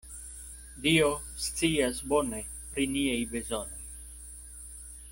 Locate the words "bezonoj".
3.37-3.81